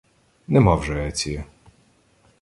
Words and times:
—Нема 0.47 0.75
вже 0.75 1.07
Еція. 1.07 1.43